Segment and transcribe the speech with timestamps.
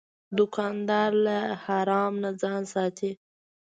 [0.37, 3.11] دوکاندار له حرام نه ځان ساتي.